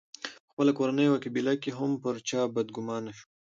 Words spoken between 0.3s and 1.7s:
په خپله کورنۍ او قبیله